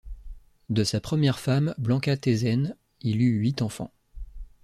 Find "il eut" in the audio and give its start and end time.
3.01-3.37